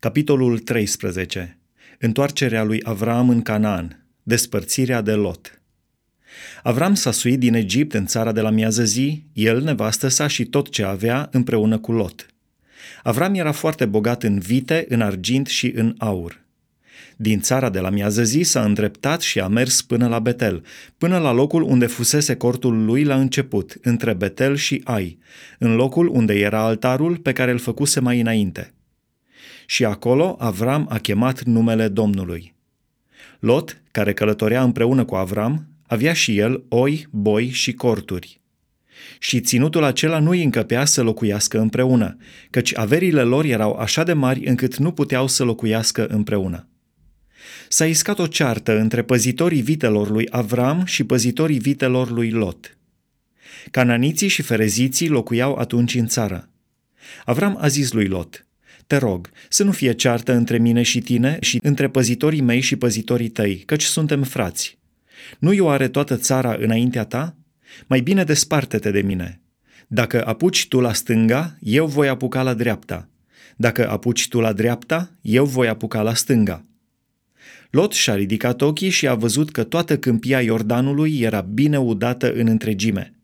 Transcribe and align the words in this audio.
Capitolul 0.00 0.58
13. 0.58 1.58
Întoarcerea 1.98 2.62
lui 2.62 2.80
Avram 2.82 3.28
în 3.28 3.42
Canaan. 3.42 4.06
Despărțirea 4.22 5.00
de 5.00 5.12
Lot. 5.12 5.62
Avram 6.62 6.94
s-a 6.94 7.10
suit 7.10 7.38
din 7.38 7.54
Egipt 7.54 7.94
în 7.94 8.06
țara 8.06 8.32
de 8.32 8.40
la 8.40 8.50
miază 8.50 8.84
zi, 8.84 9.24
el, 9.32 9.62
nevastă 9.62 10.08
sa 10.08 10.26
și 10.26 10.44
tot 10.44 10.68
ce 10.68 10.84
avea 10.84 11.28
împreună 11.32 11.78
cu 11.78 11.92
Lot. 11.92 12.26
Avram 13.02 13.34
era 13.34 13.52
foarte 13.52 13.86
bogat 13.86 14.22
în 14.22 14.38
vite, 14.38 14.86
în 14.88 15.00
argint 15.00 15.46
și 15.46 15.72
în 15.74 15.94
aur. 15.98 16.40
Din 17.16 17.40
țara 17.40 17.70
de 17.70 17.80
la 17.80 17.90
miază 17.90 18.22
zi 18.22 18.42
s-a 18.42 18.64
îndreptat 18.64 19.20
și 19.20 19.40
a 19.40 19.48
mers 19.48 19.82
până 19.82 20.08
la 20.08 20.18
Betel, 20.18 20.64
până 20.98 21.18
la 21.18 21.32
locul 21.32 21.62
unde 21.62 21.86
fusese 21.86 22.36
cortul 22.36 22.84
lui 22.84 23.04
la 23.04 23.16
început, 23.16 23.76
între 23.82 24.12
Betel 24.14 24.56
și 24.56 24.80
Ai, 24.84 25.18
în 25.58 25.74
locul 25.74 26.08
unde 26.08 26.34
era 26.34 26.60
altarul 26.60 27.16
pe 27.16 27.32
care 27.32 27.50
îl 27.50 27.58
făcuse 27.58 28.00
mai 28.00 28.20
înainte– 28.20 28.72
și 29.66 29.84
acolo 29.84 30.36
Avram 30.38 30.86
a 30.90 30.98
chemat 30.98 31.42
numele 31.42 31.88
Domnului. 31.88 32.54
Lot, 33.38 33.82
care 33.90 34.12
călătorea 34.12 34.62
împreună 34.62 35.04
cu 35.04 35.14
Avram, 35.14 35.66
avea 35.86 36.12
și 36.12 36.38
el 36.38 36.64
oi, 36.68 37.06
boi 37.10 37.48
și 37.48 37.72
corturi. 37.72 38.40
Și 39.18 39.40
ținutul 39.40 39.84
acela 39.84 40.18
nu 40.18 40.30
îi 40.30 40.42
încăpea 40.42 40.84
să 40.84 41.02
locuiască 41.02 41.58
împreună, 41.58 42.16
căci 42.50 42.76
averile 42.76 43.22
lor 43.22 43.44
erau 43.44 43.72
așa 43.72 44.02
de 44.02 44.12
mari 44.12 44.46
încât 44.46 44.76
nu 44.76 44.92
puteau 44.92 45.26
să 45.26 45.44
locuiască 45.44 46.06
împreună. 46.06 46.68
S-a 47.68 47.86
iscat 47.86 48.18
o 48.18 48.26
ceartă 48.26 48.78
între 48.78 49.02
păzitorii 49.02 49.62
vitelor 49.62 50.10
lui 50.10 50.26
Avram 50.30 50.84
și 50.84 51.04
păzitorii 51.04 51.58
vitelor 51.58 52.10
lui 52.10 52.30
Lot. 52.30 52.76
Cananiții 53.70 54.28
și 54.28 54.42
fereziții 54.42 55.08
locuiau 55.08 55.54
atunci 55.54 55.94
în 55.94 56.06
țară. 56.06 56.48
Avram 57.24 57.56
a 57.60 57.68
zis 57.68 57.92
lui 57.92 58.06
Lot– 58.06 58.44
te 58.86 58.96
rog, 58.96 59.30
să 59.48 59.64
nu 59.64 59.72
fie 59.72 59.92
ceartă 59.92 60.32
între 60.32 60.58
mine 60.58 60.82
și 60.82 61.00
tine 61.00 61.36
și 61.40 61.60
între 61.62 61.88
păzitorii 61.88 62.40
mei 62.40 62.60
și 62.60 62.76
păzitorii 62.76 63.28
tăi, 63.28 63.56
căci 63.56 63.82
suntem 63.82 64.22
frați. 64.22 64.78
Nu 65.38 65.52
eu 65.52 65.70
are 65.70 65.88
toată 65.88 66.16
țara 66.16 66.56
înaintea 66.60 67.04
ta? 67.04 67.36
Mai 67.86 68.00
bine 68.00 68.24
desparte-te 68.24 68.90
de 68.90 69.00
mine. 69.00 69.40
Dacă 69.86 70.26
apuci 70.26 70.68
tu 70.68 70.80
la 70.80 70.92
stânga, 70.92 71.56
eu 71.60 71.86
voi 71.86 72.08
apuca 72.08 72.42
la 72.42 72.54
dreapta. 72.54 73.08
Dacă 73.56 73.90
apuci 73.90 74.28
tu 74.28 74.40
la 74.40 74.52
dreapta, 74.52 75.10
eu 75.20 75.44
voi 75.44 75.68
apuca 75.68 76.02
la 76.02 76.14
stânga. 76.14 76.64
Lot 77.70 77.92
și-a 77.92 78.14
ridicat 78.14 78.60
ochii 78.60 78.90
și 78.90 79.08
a 79.08 79.14
văzut 79.14 79.50
că 79.50 79.64
toată 79.64 79.98
câmpia 79.98 80.40
Iordanului 80.40 81.20
era 81.20 81.40
bine 81.40 81.78
udată 81.78 82.32
în 82.32 82.46
întregime– 82.46 83.14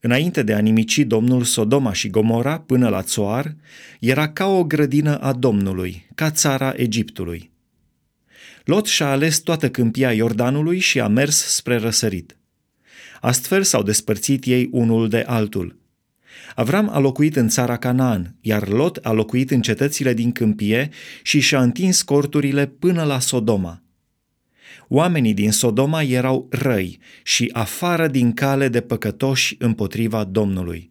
Înainte 0.00 0.42
de 0.42 0.54
a 0.54 0.58
nimici 0.58 0.98
Domnul 0.98 1.44
Sodoma 1.44 1.92
și 1.92 2.10
Gomora 2.10 2.58
până 2.58 2.88
la 2.88 3.02
Țoar, 3.02 3.54
era 4.00 4.28
ca 4.28 4.46
o 4.46 4.64
grădină 4.64 5.18
a 5.18 5.32
Domnului, 5.32 6.06
ca 6.14 6.30
țara 6.30 6.72
Egiptului. 6.76 7.50
Lot 8.64 8.86
și-a 8.86 9.10
ales 9.10 9.38
toată 9.38 9.70
câmpia 9.70 10.12
Iordanului 10.12 10.78
și 10.78 11.00
a 11.00 11.08
mers 11.08 11.36
spre 11.36 11.76
răsărit. 11.76 12.36
Astfel 13.20 13.62
s-au 13.62 13.82
despărțit 13.82 14.44
ei 14.44 14.68
unul 14.72 15.08
de 15.08 15.24
altul. 15.26 15.78
Avram 16.54 16.88
a 16.88 16.98
locuit 16.98 17.36
în 17.36 17.48
țara 17.48 17.76
Canaan, 17.76 18.36
iar 18.40 18.68
Lot 18.68 18.96
a 18.96 19.12
locuit 19.12 19.50
în 19.50 19.60
cetățile 19.60 20.14
din 20.14 20.32
câmpie 20.32 20.88
și 21.22 21.40
și-a 21.40 21.62
întins 21.62 22.02
corturile 22.02 22.66
până 22.66 23.02
la 23.02 23.18
Sodoma. 23.18 23.82
Oamenii 24.92 25.34
din 25.34 25.50
Sodoma 25.50 26.02
erau 26.02 26.46
răi 26.50 26.98
și 27.22 27.50
afară 27.52 28.08
din 28.08 28.32
cale 28.32 28.68
de 28.68 28.80
păcătoși 28.80 29.56
împotriva 29.58 30.24
Domnului. 30.24 30.90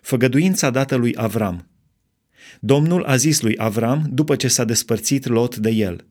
Făgăduința 0.00 0.70
dată 0.70 0.94
lui 0.94 1.12
Avram 1.16 1.68
Domnul 2.60 3.04
a 3.04 3.16
zis 3.16 3.40
lui 3.40 3.54
Avram 3.56 4.06
după 4.10 4.36
ce 4.36 4.48
s-a 4.48 4.64
despărțit 4.64 5.26
Lot 5.26 5.56
de 5.56 5.70
el. 5.70 6.06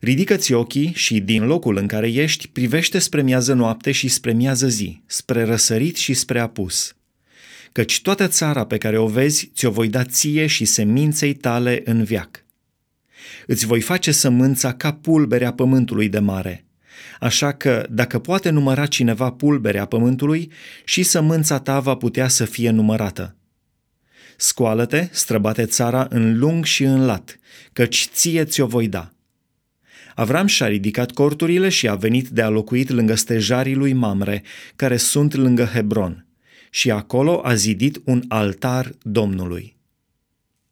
Ridică-ți 0.00 0.52
ochii 0.52 0.92
și 0.94 1.20
din 1.20 1.44
locul 1.44 1.76
în 1.76 1.86
care 1.86 2.12
ești 2.12 2.48
privește 2.48 2.98
spre 2.98 3.22
miază 3.22 3.54
noapte 3.54 3.92
și 3.92 4.08
spre 4.08 4.32
miază 4.32 4.68
zi, 4.68 5.02
spre 5.06 5.44
răsărit 5.44 5.96
și 5.96 6.14
spre 6.14 6.40
apus. 6.40 6.96
Căci 7.72 8.02
toată 8.02 8.28
țara 8.28 8.66
pe 8.66 8.78
care 8.78 8.98
o 8.98 9.06
vezi 9.06 9.50
ți-o 9.54 9.70
voi 9.70 9.88
da 9.88 10.04
ție 10.04 10.46
și 10.46 10.64
seminței 10.64 11.34
tale 11.34 11.80
în 11.84 12.04
viac 12.04 12.41
îți 13.46 13.66
voi 13.66 13.80
face 13.80 14.12
sămânța 14.12 14.72
ca 14.72 14.92
pulberea 14.92 15.52
pământului 15.52 16.08
de 16.08 16.18
mare. 16.18 16.64
Așa 17.20 17.52
că, 17.52 17.86
dacă 17.90 18.18
poate 18.18 18.50
număra 18.50 18.86
cineva 18.86 19.30
pulberea 19.30 19.84
pământului, 19.84 20.52
și 20.84 21.02
sămânța 21.02 21.58
ta 21.58 21.80
va 21.80 21.94
putea 21.94 22.28
să 22.28 22.44
fie 22.44 22.70
numărată. 22.70 23.36
Scoală-te, 24.36 25.08
străbate 25.10 25.64
țara 25.64 26.06
în 26.10 26.38
lung 26.38 26.64
și 26.64 26.82
în 26.82 27.04
lat, 27.04 27.38
căci 27.72 28.08
ție 28.12 28.44
ți-o 28.44 28.66
voi 28.66 28.88
da. 28.88 29.12
Avram 30.14 30.46
și-a 30.46 30.66
ridicat 30.66 31.10
corturile 31.10 31.68
și 31.68 31.88
a 31.88 31.94
venit 31.94 32.28
de 32.28 32.42
a 32.42 32.48
locuit 32.48 32.88
lângă 32.88 33.14
stejarii 33.14 33.74
lui 33.74 33.92
Mamre, 33.92 34.42
care 34.76 34.96
sunt 34.96 35.34
lângă 35.34 35.64
Hebron, 35.64 36.26
și 36.70 36.90
acolo 36.90 37.40
a 37.44 37.54
zidit 37.54 38.00
un 38.04 38.22
altar 38.28 38.92
Domnului. 39.02 39.76